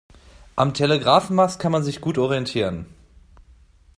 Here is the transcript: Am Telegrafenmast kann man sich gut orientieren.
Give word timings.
Am 0.55 0.73
Telegrafenmast 0.73 1.59
kann 1.59 1.71
man 1.71 1.83
sich 1.83 2.01
gut 2.01 2.17
orientieren. 2.17 2.87